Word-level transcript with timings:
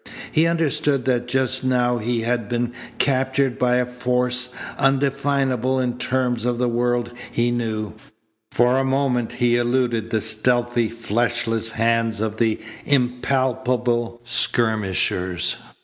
He 0.31 0.47
understood 0.47 1.05
that 1.05 1.27
just 1.27 1.63
now 1.63 1.99
he 1.99 2.21
had 2.21 2.49
been 2.49 2.73
captured 2.97 3.59
by 3.59 3.75
a 3.75 3.85
force 3.85 4.49
undefinable 4.79 5.79
in 5.79 5.99
terms 5.99 6.43
of 6.43 6.57
the 6.57 6.67
world 6.67 7.11
he 7.31 7.51
knew. 7.51 7.93
For 8.51 8.79
a 8.79 8.83
moment 8.83 9.33
he 9.33 9.57
eluded 9.57 10.09
the 10.09 10.19
stealthy 10.19 10.89
fleshless 10.89 11.73
hands 11.73 12.19
of 12.19 12.41
its 12.41 12.63
impalpable 12.83 14.19
skirmishers. 14.25 15.57